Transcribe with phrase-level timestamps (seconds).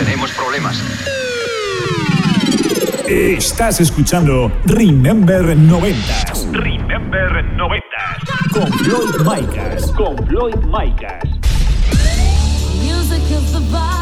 [0.00, 0.82] Tenemos problemas.
[3.06, 5.98] Estás escuchando Remember 90
[6.52, 7.86] Remember 90.
[8.50, 9.92] con Floyd Micas.
[9.92, 11.22] Con Floyd Micas.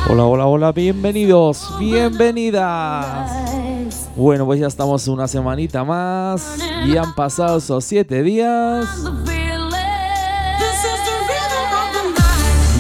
[0.09, 3.33] Hola, hola, hola, bienvenidos, bienvenidas.
[4.15, 8.87] Bueno, pues ya estamos una semanita más y han pasado esos siete días.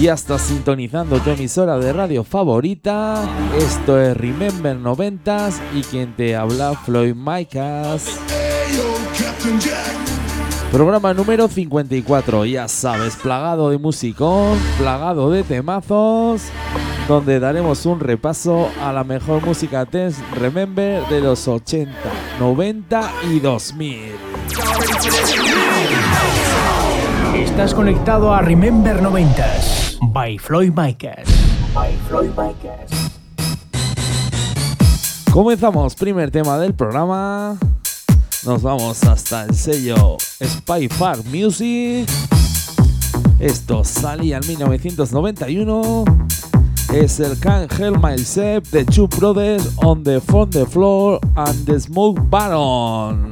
[0.00, 3.28] Ya estás sintonizando tu emisora de radio favorita.
[3.56, 8.06] Esto es Remember 90s y quien te habla Floyd Micas.
[10.70, 16.42] Programa número 54, ya sabes, plagado de musicón, plagado de temazos,
[17.08, 21.90] donde daremos un repaso a la mejor música dance Remember de los 80,
[22.38, 23.98] 90 y 2000.
[27.34, 31.28] Estás conectado a Remember 90s by Floyd Micas.
[31.74, 32.90] By Floyd Micas.
[35.32, 37.58] Comenzamos, primer tema del programa.
[38.44, 42.08] Nos vamos hasta el sello Spy Far Music.
[43.38, 46.04] Esto salía en 1991.
[46.92, 51.78] Es el Can't Help Myself de Two Brothers on the From the Floor and the
[51.78, 53.30] Smoke Baron.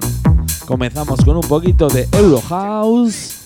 [0.66, 3.45] Comenzamos con un poquito de Euro House.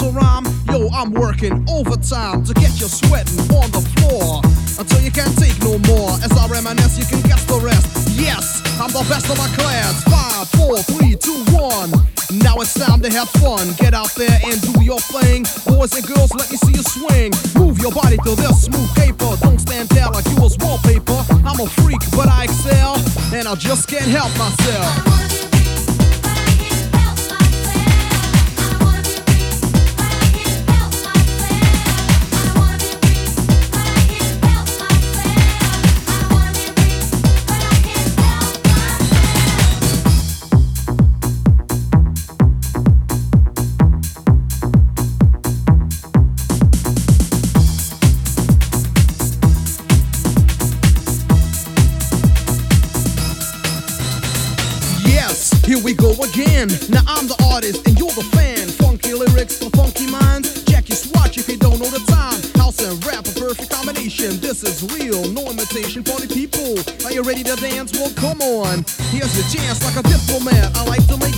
[0.00, 0.44] To rhyme.
[0.72, 4.40] Yo, I'm working overtime to get you sweating on the floor
[4.80, 6.10] until you can't take no more.
[6.24, 8.08] As I reminisce, you can guess the rest.
[8.16, 10.02] Yes, I'm the best of my class.
[10.04, 11.92] Five, four, three, two, one.
[12.40, 13.72] Now it's time to have fun.
[13.76, 15.44] Get out there and do your thing.
[15.68, 17.32] Boys and girls, let me see you swing.
[17.56, 19.36] Move your body to this smooth paper.
[19.44, 21.20] Don't stand there like you was wallpaper.
[21.44, 22.96] I'm a freak, but I excel,
[23.34, 25.39] and I just can't help myself.
[56.60, 56.90] Again.
[56.90, 58.68] Now I'm the artist and you're the fan.
[58.68, 60.64] Funky lyrics for funky minds.
[60.64, 62.40] Check your swatch if you don't know the time.
[62.60, 64.40] House and rap, a perfect combination.
[64.40, 66.78] This is real, no imitation for the people.
[67.06, 67.92] Are you ready to dance?
[67.92, 68.84] Well, come on.
[69.10, 70.76] Here's your chance, like a diplomat.
[70.76, 71.34] I like to make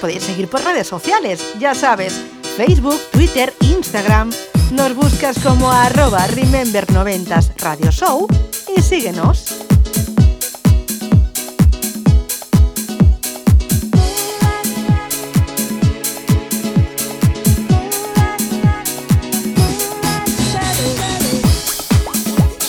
[0.00, 2.20] podéis seguir por redes sociales, ya sabes,
[2.56, 4.30] Facebook, Twitter, Instagram.
[4.72, 8.26] Nos buscas como arroba Remember90s Radio Show
[8.74, 9.60] y síguenos.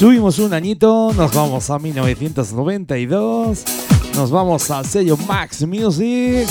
[0.01, 3.63] Subimos un añito, nos vamos a 1992
[4.15, 6.47] Nos vamos al sello Max Music.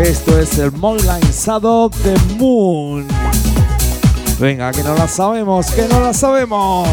[0.00, 3.06] Esto es el Moonlight Shadow the Moon.
[4.40, 6.88] Venga, que no la sabemos, que no la sabemos.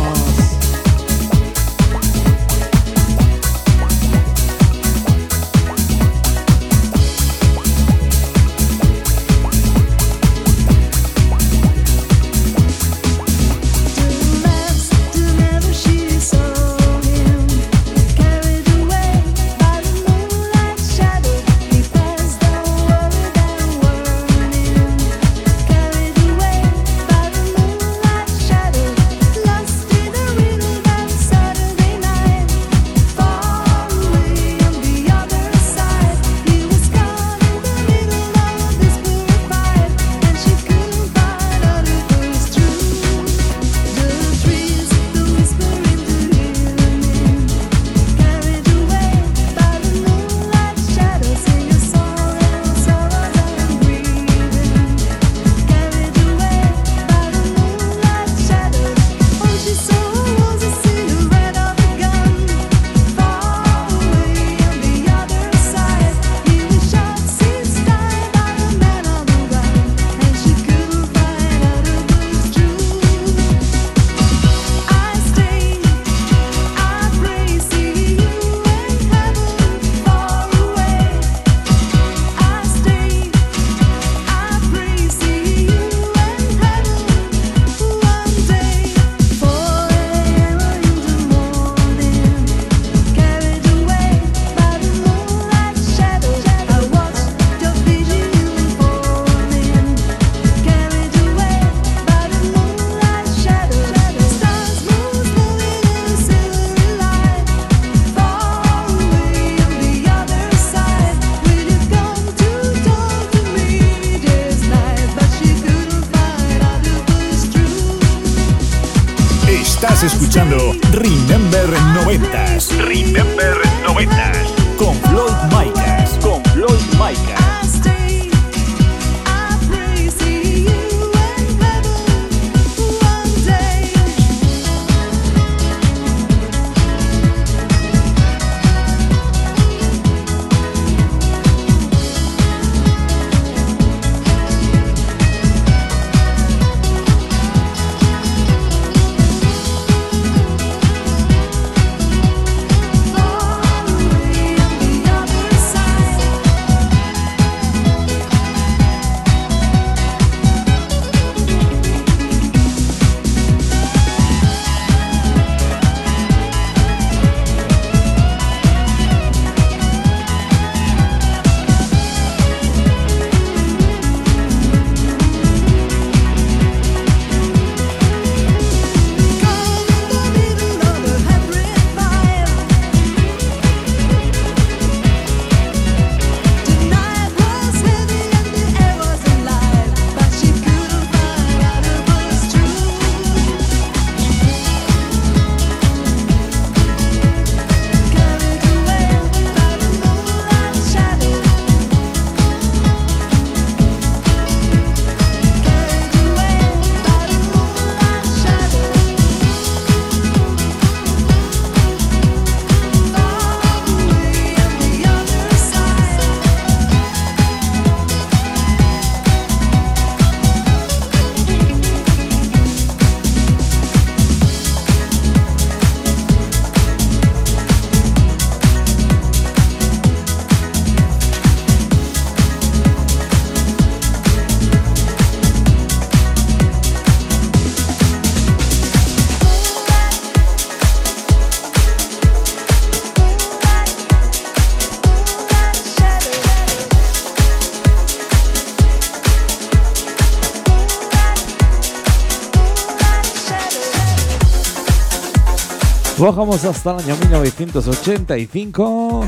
[256.22, 259.26] Bajamos hasta el año 1985.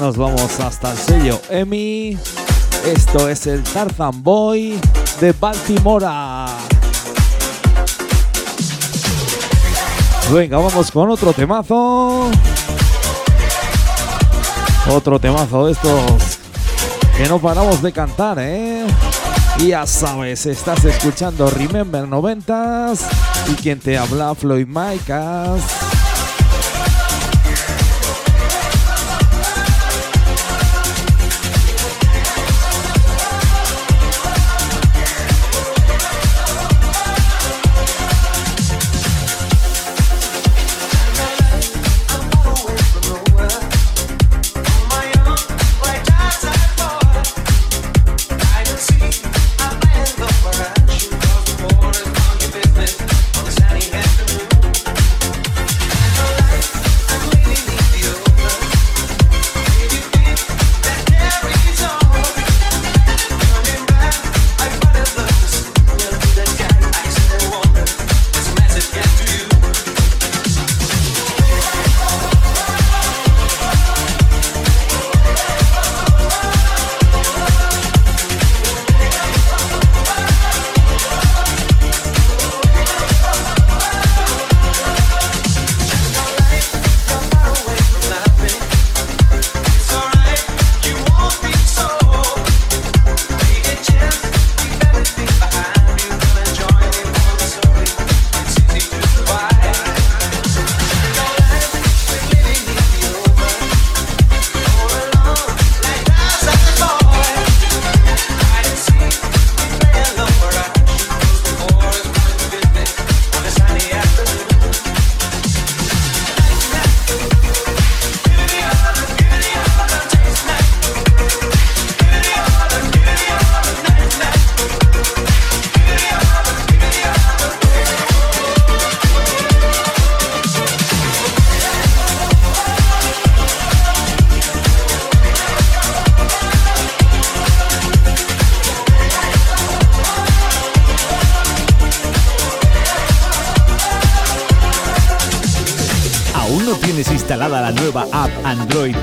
[0.00, 2.16] Nos vamos hasta el sello EMI.
[2.86, 4.80] Esto es el Tarzan Boy
[5.20, 6.46] de Baltimora.
[10.32, 12.30] Venga, vamos con otro temazo.
[14.88, 16.38] Otro temazo de estos
[17.18, 18.86] que no paramos de cantar, ¿eh?
[19.58, 23.00] Y ya sabes, estás escuchando Remember 90s
[23.52, 25.60] y quien te habla Floyd Micas.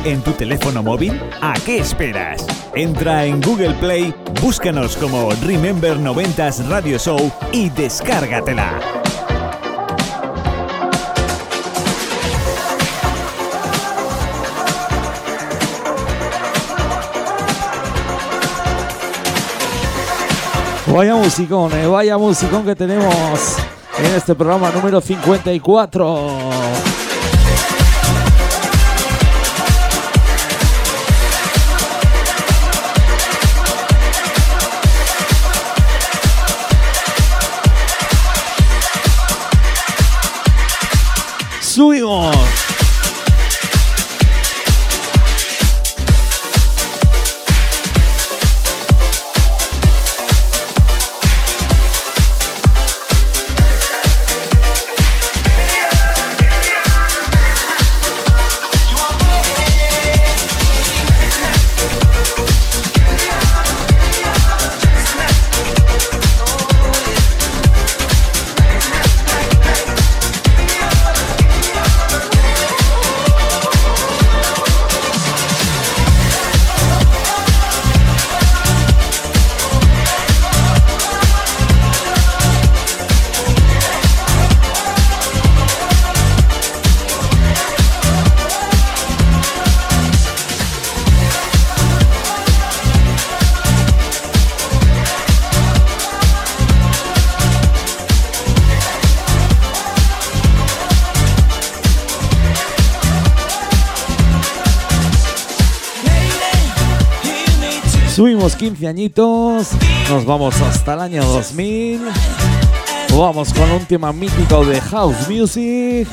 [0.05, 1.19] En tu teléfono móvil?
[1.41, 2.45] ¿A qué esperas?
[2.73, 8.79] Entra en Google Play, búscanos como Remember 90s Radio Show y descárgatela.
[20.87, 23.57] Vaya musicón, eh, vaya musicón que tenemos
[23.99, 26.48] en este programa número 54.
[41.79, 42.48] Subimos.
[108.49, 109.67] Subimos 15 añitos,
[110.09, 112.01] nos vamos hasta el año 2000.
[113.15, 116.07] Vamos con un tema mítico de House Music.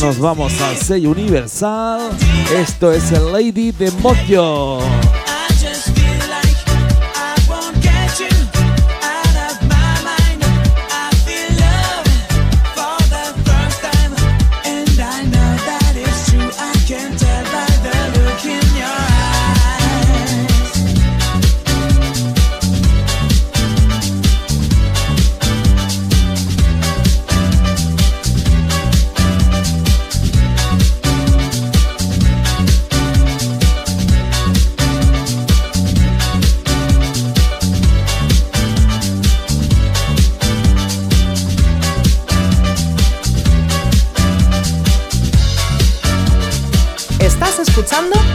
[0.00, 2.10] Nos vamos al sello Universal.
[2.56, 4.78] Esto es el Lady de Mojo.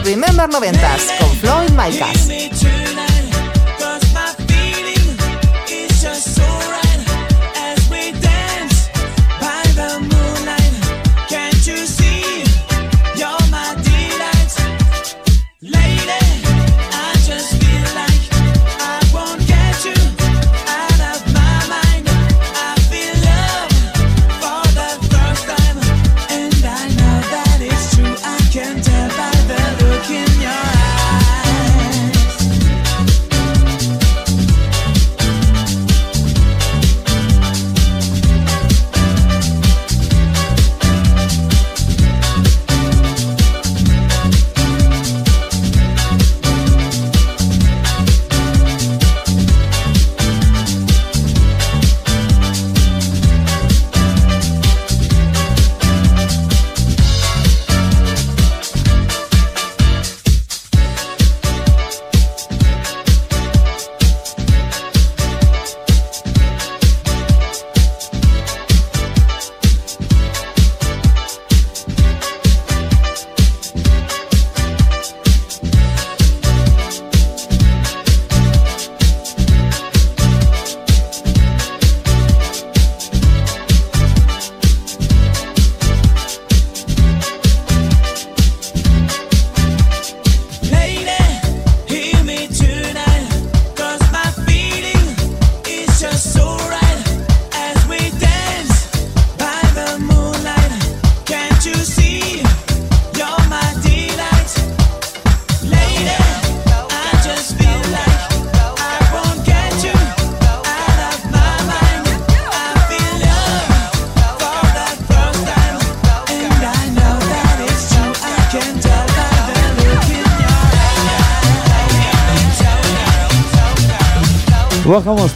[0.04, 2.77] Remember 90s con Floyd Micas.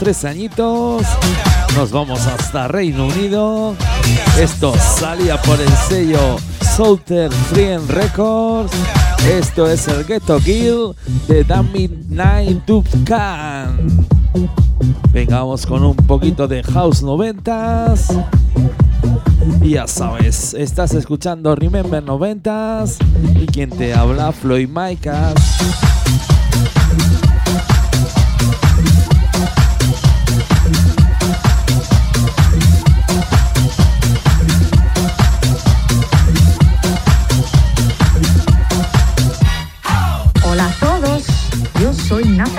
[0.02, 1.06] Tres añitos.
[1.76, 3.76] Nos vamos hasta Reino Unido.
[4.37, 6.38] Esto salía por el sello
[6.76, 8.73] Southern Free Records.
[9.30, 10.94] Esto es el Ghetto Kill
[11.28, 12.68] de The Midnight
[13.05, 14.07] Can.
[15.12, 18.24] Vengamos con un poquito de House 90s.
[19.61, 22.96] Y ya sabes, estás escuchando Remember 90s
[23.40, 25.35] y quien te habla Floyd Micas.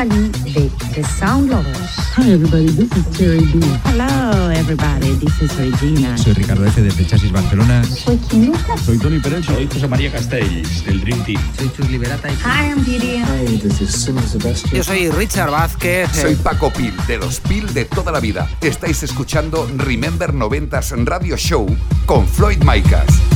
[0.04, 1.96] Sound Lovers.
[2.18, 3.62] Hi everybody, this is Terry B.
[3.86, 6.18] Hello everybody, this is Regina.
[6.18, 6.82] Soy Ricardo F.
[6.82, 7.86] desde Chasis Barcelona.
[7.86, 8.52] Soy Kim
[8.84, 9.46] Soy Tony Pérez.
[9.46, 11.40] Soy José María Castells, del Dream Team.
[11.58, 12.28] Soy Chus Liberata.
[12.28, 13.20] Hi, I'm Didi.
[13.20, 14.76] Hi, this is Simon Sebastian.
[14.76, 16.10] Yo soy Richard Vázquez.
[16.12, 18.50] Soy Paco Pil, de los Pil de toda la vida.
[18.60, 21.66] Estáis escuchando Remember 90s Radio Show
[22.06, 23.33] con Floyd Micas.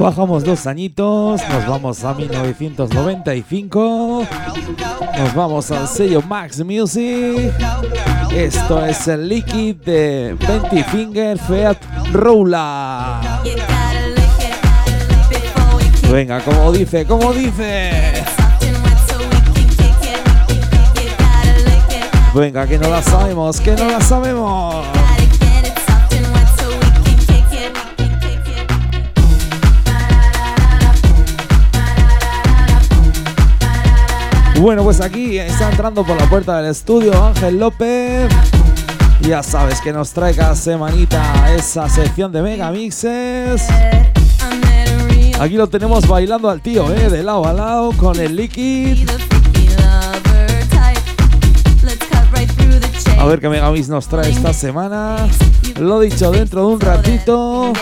[0.00, 4.26] Bajamos dos añitos, nos vamos a 1995,
[5.18, 7.52] nos vamos al sello Max Music.
[8.34, 11.76] Esto es el Liquid de 20 Finger Feat
[12.12, 13.20] Roller.
[16.10, 18.24] Venga, como dice, como dice.
[22.34, 24.99] Venga, que no la sabemos, que no la sabemos.
[34.60, 38.30] Bueno, pues aquí está entrando por la puerta del estudio Ángel López.
[39.22, 43.66] Ya sabes que nos trae cada semanita esa sección de megamixes.
[45.40, 47.08] Aquí lo tenemos bailando al tío, ¿eh?
[47.08, 49.08] De lado a lado con el liquid.
[53.18, 55.26] A ver qué megamix nos trae esta semana.
[55.78, 57.72] Lo dicho, dentro de un ratito.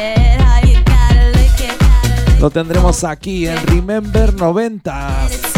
[2.38, 5.57] Lo tendremos aquí en Remember 90.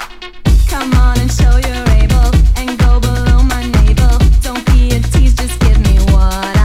[0.71, 4.17] Come on and show you're able and go below my navel.
[4.41, 6.60] Don't be a tease, just give me what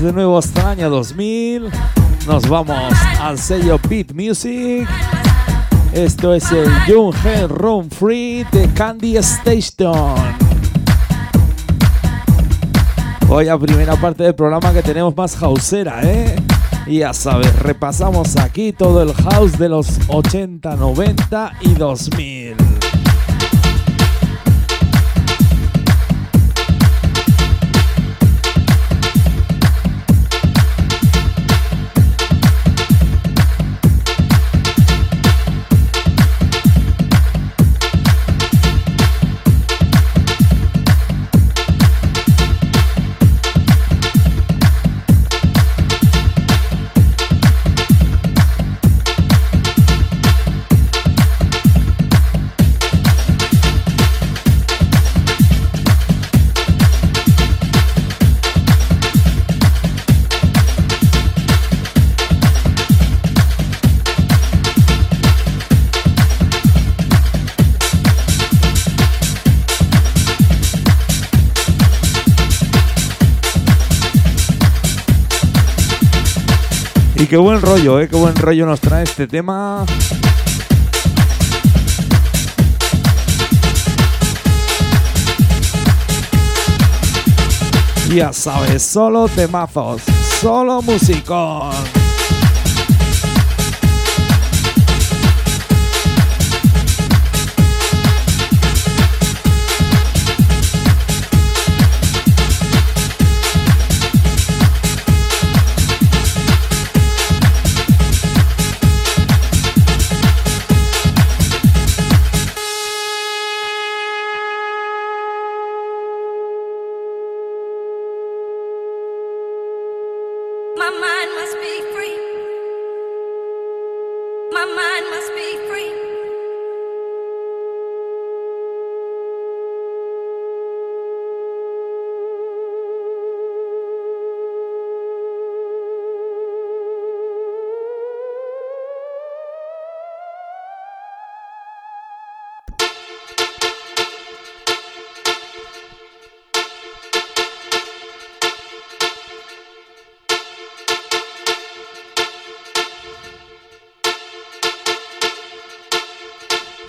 [0.00, 1.70] De nuevo hasta el año 2000.
[2.26, 4.86] Nos vamos al sello Beat Music.
[5.92, 10.14] Esto es el Hell Room Free de Candy Station.
[13.28, 16.36] Hoy a primera parte del programa que tenemos más houseera, ¿eh?
[16.86, 22.45] Y ya sabes, repasamos aquí todo el house de los 80, 90 y 2000.
[77.26, 78.08] Y qué buen rollo, ¿eh?
[78.08, 79.84] Qué buen rollo nos trae este tema.
[88.14, 90.02] Ya sabes, solo temazos,
[90.40, 92.05] solo musicón.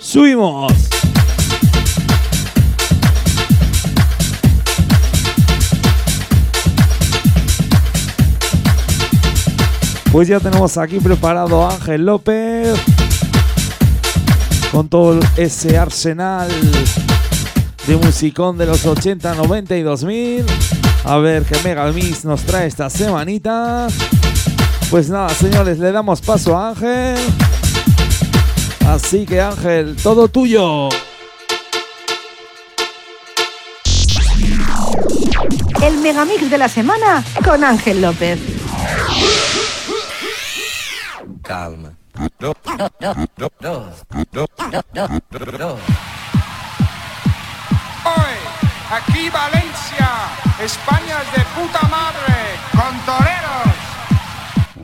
[0.08, 0.72] Subimos.
[10.10, 12.74] Pues ya tenemos aquí preparado a Ángel López
[14.72, 16.48] con todo ese arsenal
[17.86, 20.46] de musicón de los 80, 90 y 2000.
[21.04, 23.88] A ver qué Mega Mix nos trae esta semanita.
[24.88, 27.18] Pues nada, señores, le damos paso a Ángel.
[28.88, 30.88] Así que Ángel, todo tuyo.
[35.82, 38.40] El megamix de la semana con Ángel López.
[41.42, 41.92] Calma.
[42.40, 43.78] Do, do, do,
[48.04, 48.38] Hoy,
[48.90, 50.10] aquí Valencia,
[50.64, 52.36] España es de puta madre,
[52.72, 53.67] con toreros.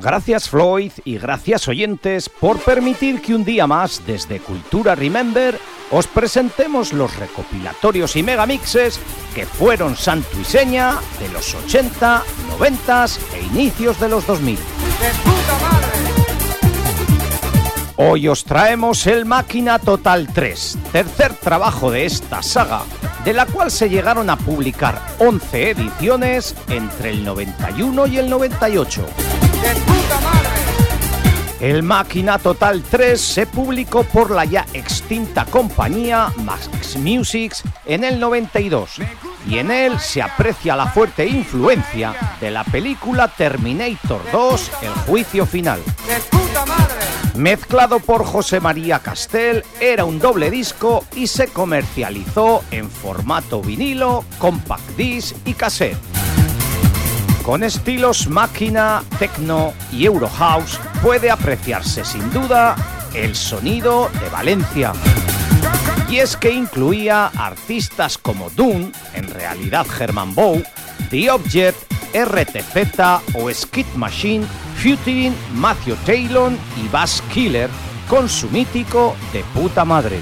[0.04, 5.58] Gracias Floyd y gracias oyentes por permitir que un día más desde Cultura Remember
[5.90, 9.00] os presentemos los recopilatorios y megamixes
[9.34, 14.58] que fueron santo y seña de los 80, 90 e inicios de los 2000.
[17.96, 22.82] Hoy os traemos el Máquina Total 3, tercer trabajo de esta saga,
[23.24, 29.06] de la cual se llegaron a publicar 11 ediciones entre el 91 y el 98.
[31.64, 37.54] El Máquina Total 3 se publicó por la ya extinta compañía Max Music
[37.86, 38.98] en el 92
[39.48, 45.46] y en él se aprecia la fuerte influencia de la película Terminator 2 El Juicio
[45.46, 45.80] Final.
[47.34, 54.24] Mezclado por José María Castel, era un doble disco y se comercializó en formato vinilo,
[54.38, 56.23] compact disc y cassette.
[57.44, 62.74] Con estilos máquina, techno y Eurohouse puede apreciarse sin duda
[63.12, 64.94] el sonido de Valencia.
[66.08, 70.62] Y es que incluía artistas como Dune, en realidad Herman Bow,
[71.10, 71.76] The Object,
[72.14, 76.50] RTZ o Skid Machine, featuring Matthew Taylor
[76.82, 77.68] y Bass Killer
[78.08, 80.20] con su mítico De puta madre.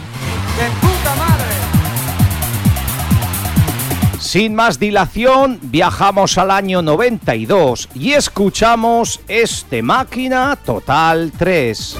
[4.22, 11.98] Sin más dilación, viajamos al año 92 y escuchamos este Máquina Total 3.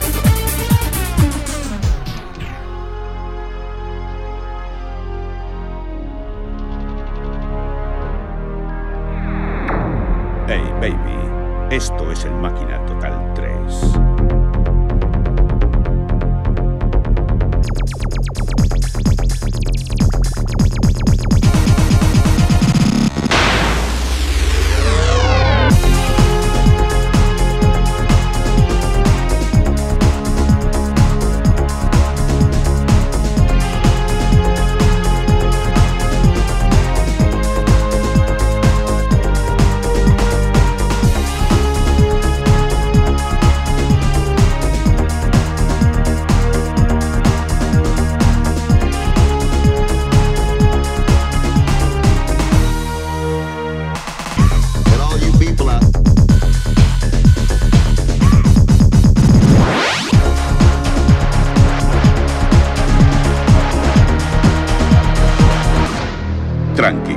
[10.46, 12.91] Hey, baby, esto es el Máquina Total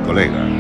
[0.06, 0.55] 不累个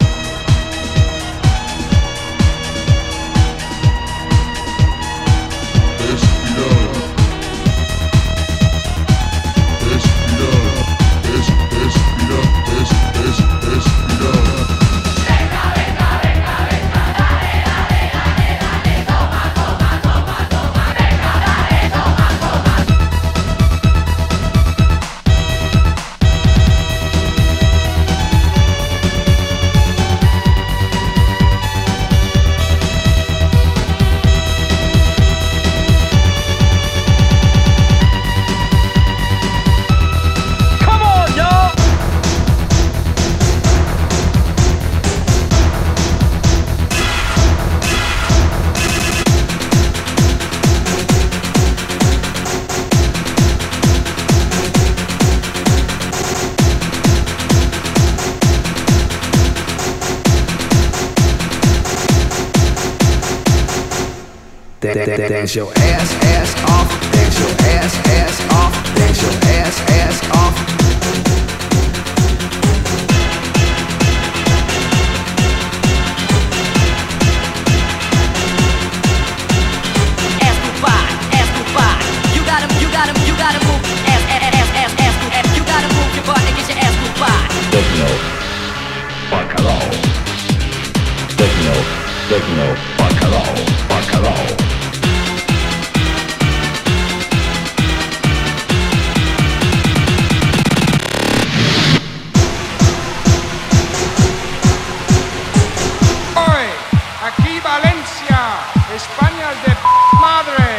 [108.93, 109.81] España es de p
[110.21, 110.69] madre.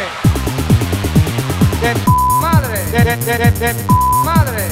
[1.81, 2.09] De p
[2.41, 3.93] madre, de, de, de, de, de p
[4.23, 4.67] madre.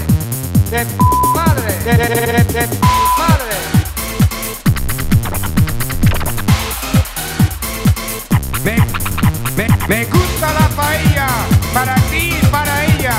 [0.72, 0.96] De p
[1.34, 2.78] madre, de, de, de, de, de p
[3.18, 3.56] madre.
[8.64, 8.78] Me,
[9.58, 11.28] me, me gusta la paella,
[11.74, 13.16] para ti y para ella.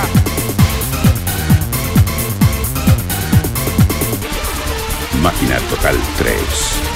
[5.21, 6.96] Máquina Total 3.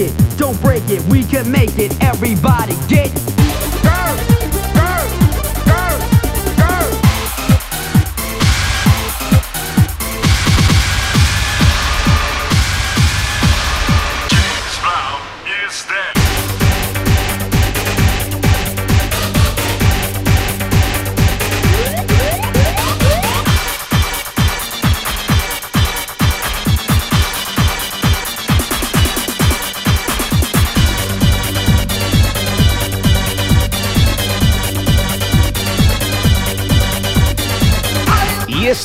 [0.00, 1.92] It, don't break it, we can make it.
[2.02, 3.29] Everybody get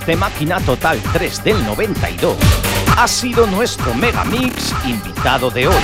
[0.06, 2.38] Este Máquina Total 3 del 92
[2.96, 5.84] ha sido nuestro Megamix invitado de hoy.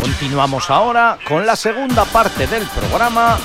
[0.00, 3.36] Continuamos ahora con la segunda parte del programa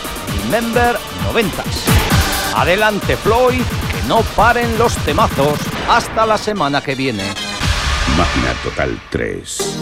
[0.43, 0.99] Remember
[1.33, 2.53] 90s.
[2.55, 5.57] Adelante Floyd, que no paren los temazos
[5.89, 7.23] hasta la semana que viene.
[8.15, 9.79] Máquina Total 3.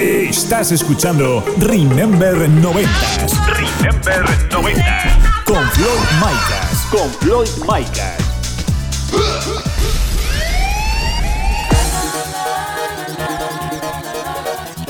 [0.00, 3.46] Estás escuchando Remember 90s.
[3.46, 4.82] Remember 90.
[5.44, 6.88] Con Floyd Micas.
[6.90, 8.23] Con Floyd Micas.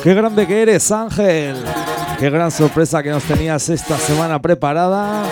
[0.05, 1.57] Qué grande que eres, Ángel.
[2.19, 5.23] Qué gran sorpresa que nos tenías esta semana preparada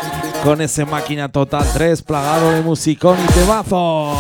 [0.43, 4.17] con ese máquina total 3 plagado de musicón y temazo.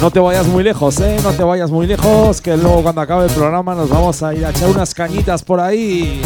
[0.00, 1.16] No te vayas muy lejos, ¿eh?
[1.24, 4.46] No te vayas muy lejos, que luego cuando acabe el programa nos vamos a ir
[4.46, 6.22] a echar unas cañitas por ahí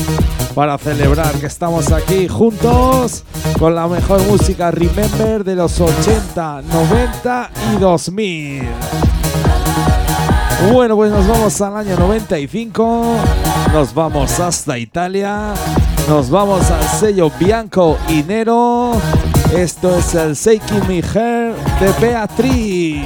[0.55, 3.25] para celebrar que estamos aquí juntos
[3.59, 9.16] con la mejor música Remember de los 80, 90 y 2000.
[10.73, 13.17] Bueno, pues nos vamos al año 95,
[13.73, 15.53] nos vamos hasta Italia,
[16.09, 18.93] nos vamos al sello Bianco y Nero.
[19.55, 23.05] Esto es el Seiki Mi Hair de Beatriz.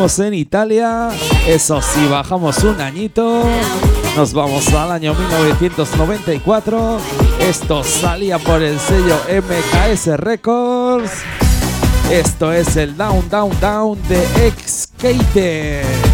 [0.00, 1.10] En Italia,
[1.46, 3.44] eso sí, bajamos un añito,
[4.16, 6.98] nos vamos al año 1994,
[7.40, 11.10] esto salía por el sello MKS Records,
[12.10, 16.09] esto es el Down Down Down de X-Skater.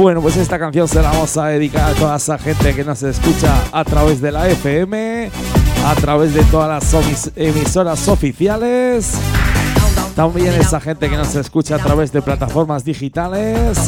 [0.00, 3.02] Bueno, pues esta canción se la vamos a dedicar a toda esa gente que nos
[3.02, 5.30] escucha a través de la FM,
[5.84, 9.12] a través de todas las emisoras oficiales.
[10.16, 13.78] También esa gente que nos escucha a través de plataformas digitales.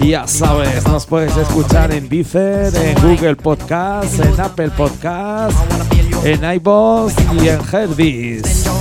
[0.00, 5.54] Ya sabes, nos puedes escuchar en Deezer, en Google Podcast, en Apple Podcast,
[6.24, 8.79] en iVoox y en Herbis.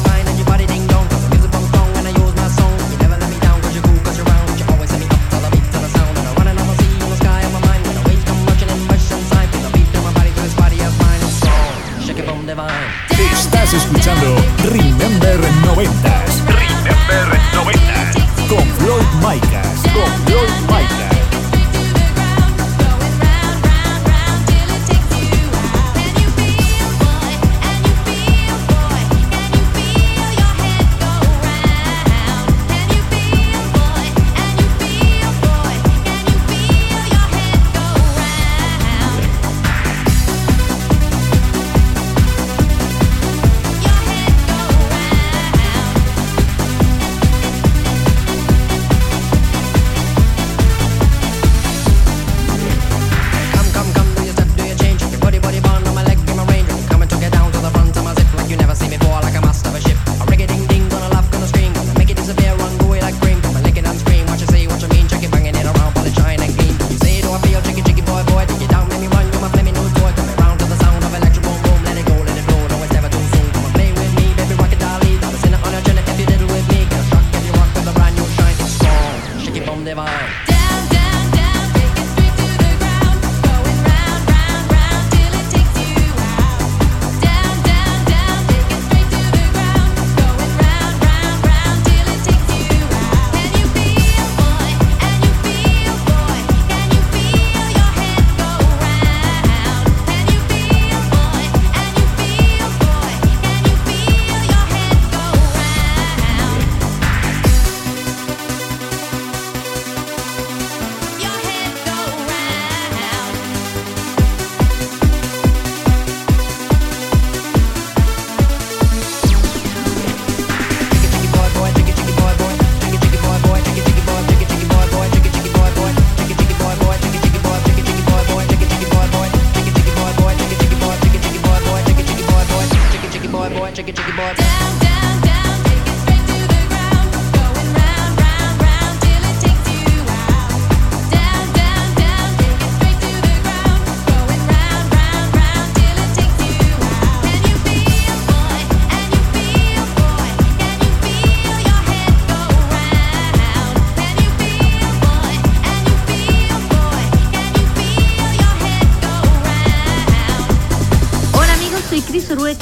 [13.74, 14.18] Escuchando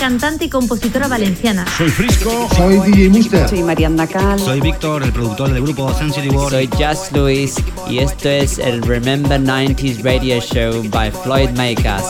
[0.07, 1.65] cantante y compositora valenciana.
[1.77, 2.47] Soy Frisco.
[2.55, 3.49] Soy DJ Mister.
[3.49, 4.39] Soy Mariana Cal.
[4.39, 6.51] Soy Víctor, el productor del grupo Sensitive World.
[6.51, 7.55] Soy Just Luis
[7.89, 12.05] y esto es el Remember 90s Radio Show by Floyd Makers.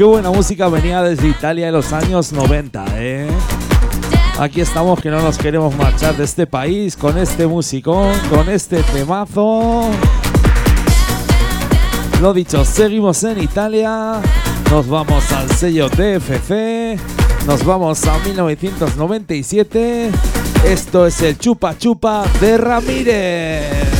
[0.00, 3.28] Qué buena música venía desde Italia en los años 90, ¿eh?
[4.38, 8.82] Aquí estamos que no nos queremos marchar de este país con este musicón, con este
[8.82, 9.90] temazo.
[12.22, 14.22] Lo dicho, seguimos en Italia.
[14.70, 16.98] Nos vamos al sello DFC.
[17.46, 20.10] Nos vamos a 1997.
[20.64, 23.99] Esto es el Chupa Chupa de Ramírez.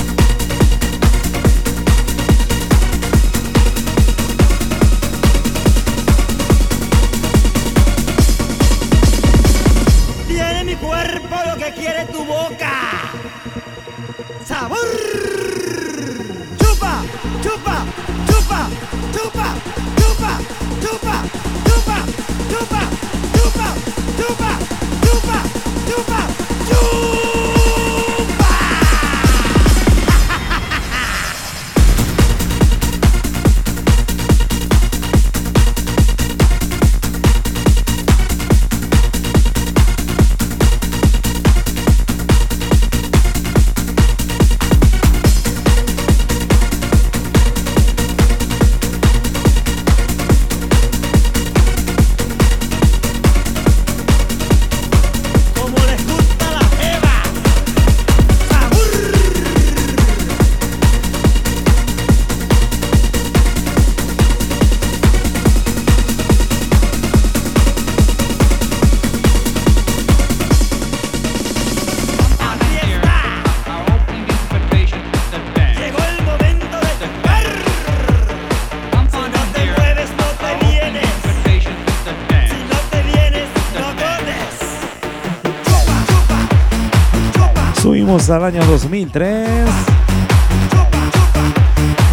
[88.31, 89.49] Al año 2003.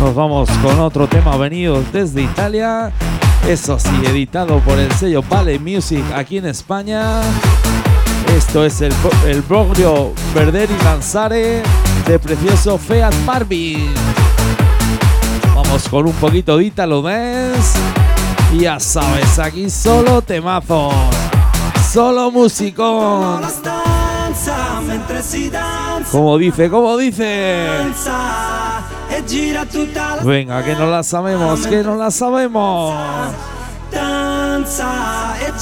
[0.01, 2.91] Nos vamos con otro tema venido desde Italia.
[3.47, 7.21] Eso sí, editado por el sello Vale Music aquí en España.
[8.37, 8.93] Esto es el,
[9.27, 11.63] el Broglio Verderi Lanzare
[12.07, 13.89] de precioso Fiat Barbie.
[15.55, 17.79] Vamos con un poquito de Italo Dance.
[18.53, 20.95] Y ya sabes, aquí solo temazos.
[21.93, 23.43] Solo musicón.
[26.11, 27.67] Como dice, como dice.
[29.11, 32.95] e Venga, que no la sabemos, que no la sabemos.
[33.91, 35.53] danza e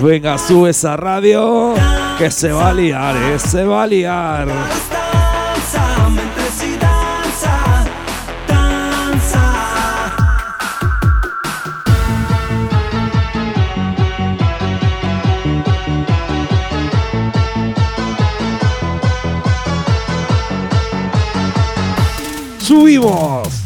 [0.00, 1.74] Venga, sube esa radio,
[2.18, 4.93] que se va a liar, eh, se va a liar.
[22.74, 23.62] Subimos.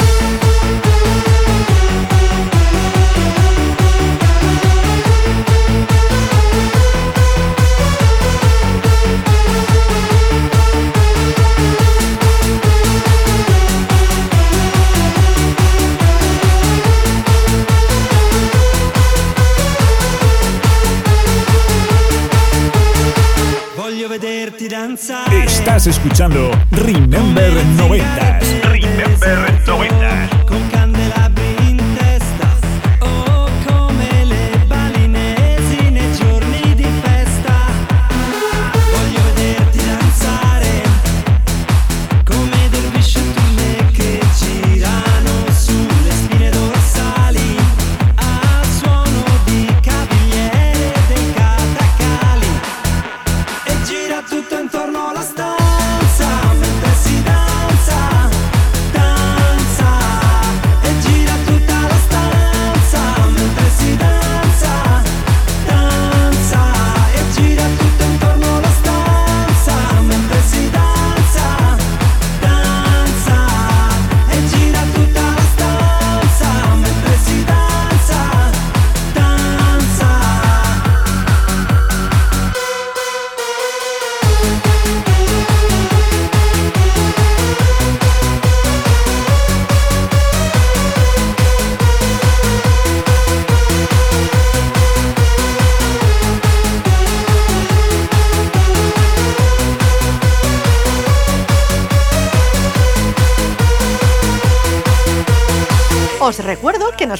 [23.74, 28.77] voglio vederti danzare Estás escuchando Remember 90s.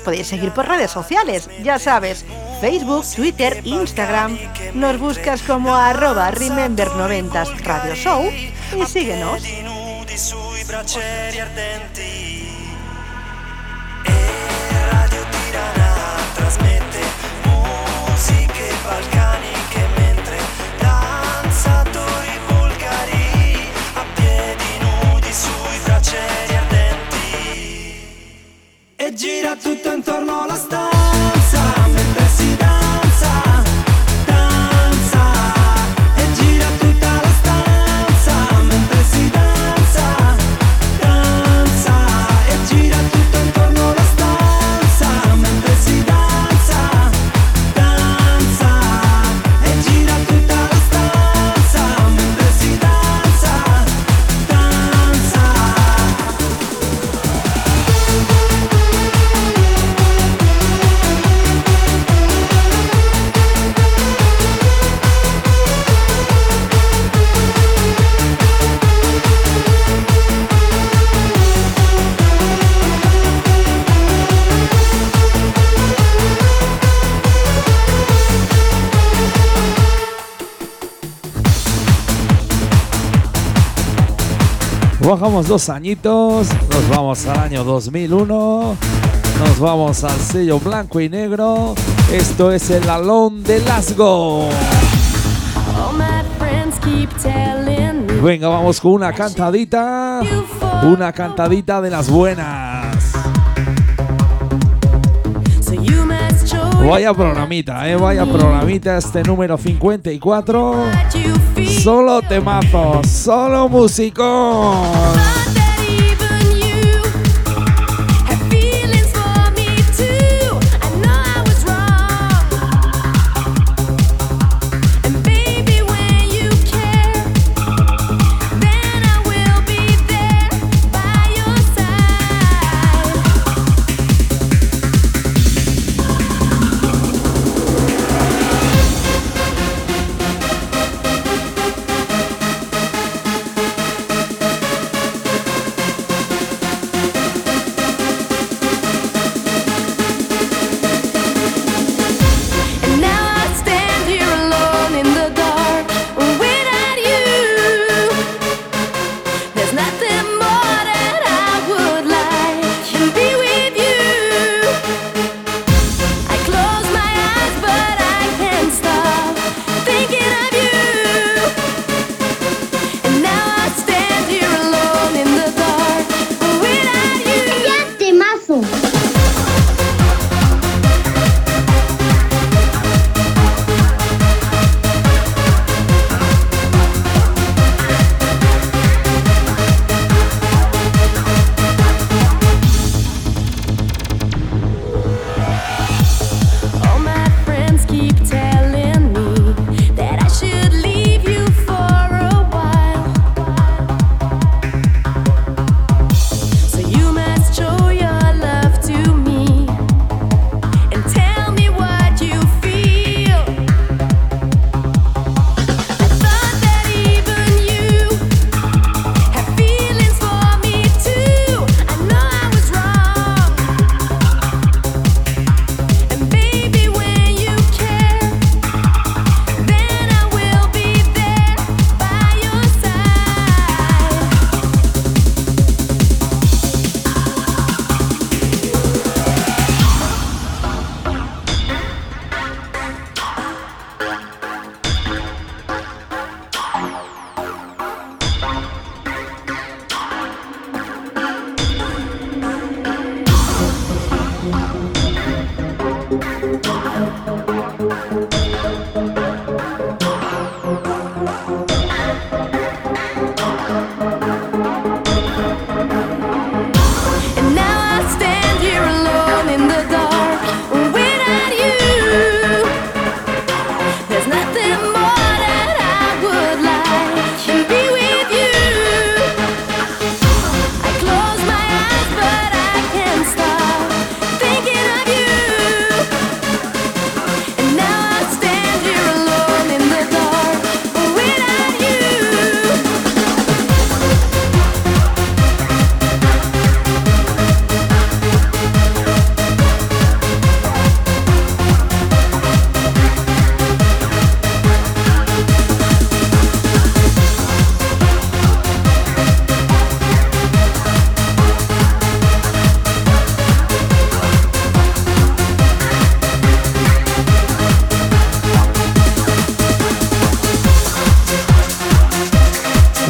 [0.09, 2.25] podéis seguir por redes sociales, ya sabes,
[2.63, 4.39] Facebook, Twitter, Instagram.
[4.73, 8.23] Nos buscas como arroba remember90 Radio Show
[8.75, 9.43] y síguenos.
[29.19, 31.08] gira tutto intorno alla stanza
[85.09, 88.77] Bajamos dos añitos, nos vamos al año 2001,
[89.39, 91.75] nos vamos al sello blanco y negro.
[92.13, 94.51] Esto es el Alón de Lasgo.
[98.23, 100.21] Venga, vamos con una cantadita,
[100.83, 102.78] una cantadita de las buenas.
[106.87, 110.75] Vaya programita, eh, vaya programita este número 54.
[111.83, 115.19] Solo temazo, solo musicón.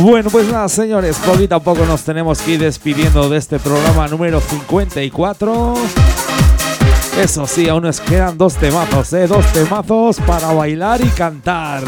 [0.08, 4.08] Bueno, pues nada, señores, poquito a poco nos tenemos que ir despidiendo de este programa
[4.08, 5.74] número 54.
[7.20, 9.26] Eso sí, aún nos quedan dos temazos, ¿eh?
[9.26, 11.82] Dos temazos para bailar y cantar.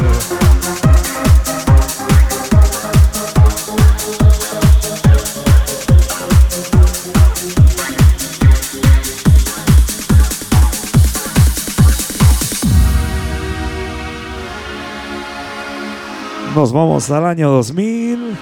[16.55, 18.37] Nos vamos al año 2000.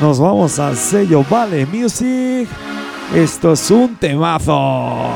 [0.00, 2.48] Nos vamos al sello Vale Music.
[3.14, 5.10] Esto es un temazo.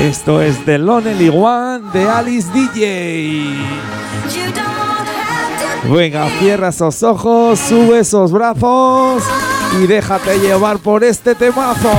[0.00, 3.54] Esto es de Lonely One de Alice DJ.
[5.90, 9.22] Venga, cierra esos ojos, sube esos brazos
[9.82, 11.90] y déjate llevar por este temazo.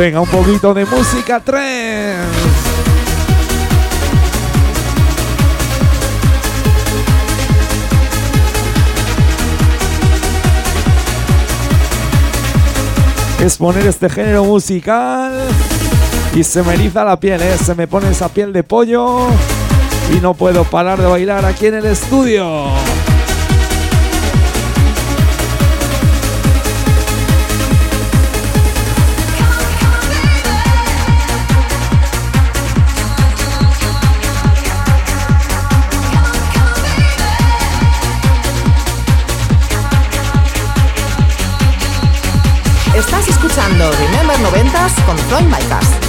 [0.00, 2.16] Venga, un poquito de música trance.
[13.44, 15.34] Es poner este género musical
[16.34, 17.58] y se me eriza la piel, ¿eh?
[17.62, 19.26] se me pone esa piel de pollo
[20.16, 22.70] y no puedo parar de bailar aquí en el estudio.
[44.80, 45.99] 90s con Floyd Micas.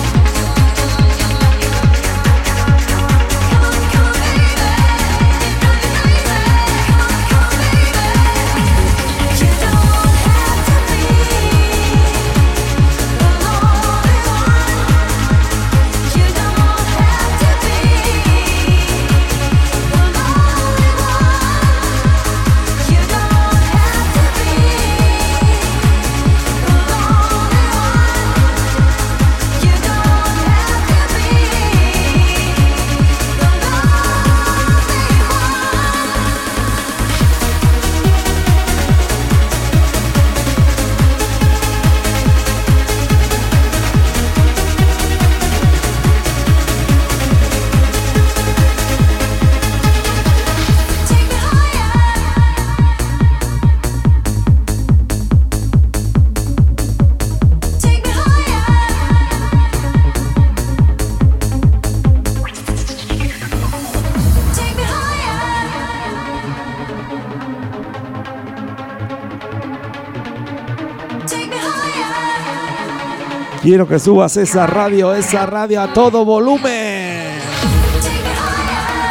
[73.71, 77.39] Quiero que subas esa radio, esa radio a todo volumen.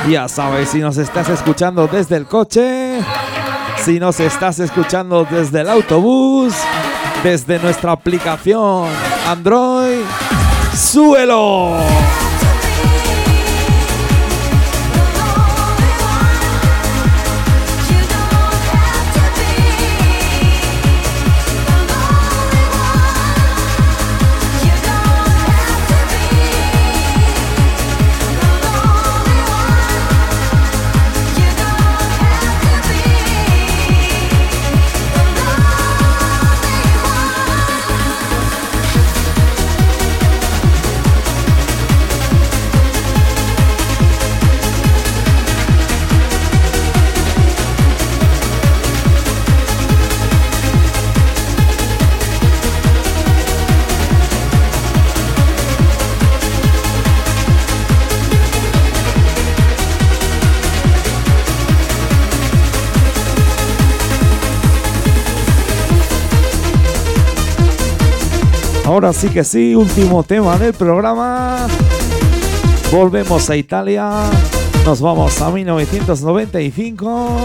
[0.06, 3.00] Ya sabes, si nos estás escuchando desde el coche,
[3.82, 6.52] si nos estás escuchando desde el autobús,
[7.24, 8.90] desde nuestra aplicación
[9.26, 10.02] Android,
[10.76, 11.78] súbelo.
[69.00, 71.66] Ahora sí que sí, último tema del programa.
[72.92, 74.10] Volvemos a Italia.
[74.84, 77.36] Nos vamos a 1995.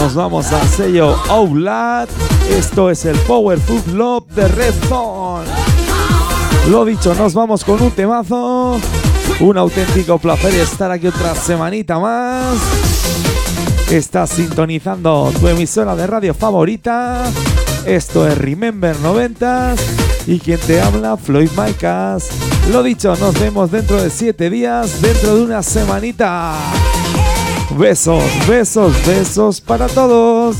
[0.00, 2.10] Nos vamos al sello Outlat.
[2.50, 5.46] Esto es el Powerful Love de Red Zone.
[6.68, 8.80] Lo dicho, nos vamos con un temazo.
[9.38, 12.56] Un auténtico placer estar aquí otra semanita más.
[13.92, 17.30] Estás sintonizando tu emisora de radio favorita.
[17.88, 19.74] Esto es Remember 90
[20.26, 22.28] y quien te habla, Floyd Micas.
[22.70, 26.54] Lo dicho, nos vemos dentro de 7 días, dentro de una semanita.
[27.78, 30.58] Besos, besos, besos para todos.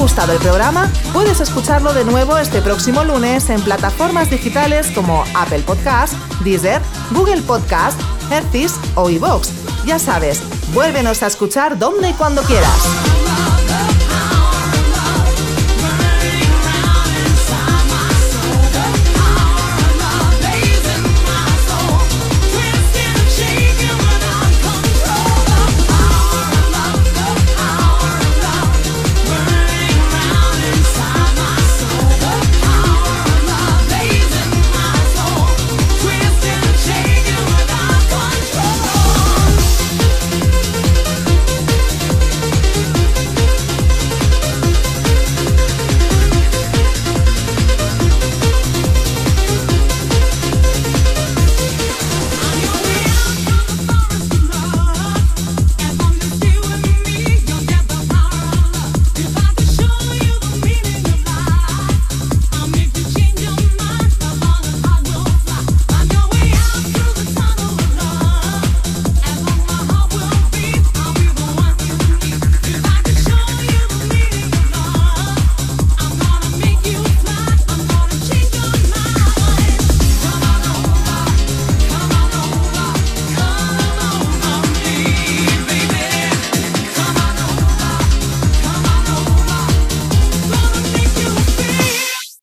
[0.00, 5.60] Gustado el programa, puedes escucharlo de nuevo este próximo lunes en plataformas digitales como Apple
[5.60, 6.80] Podcast, Deezer,
[7.10, 9.50] Google Podcast, Hertis o iVoox.
[9.84, 10.42] Ya sabes,
[10.72, 13.09] vuélvenos a escuchar donde y cuando quieras.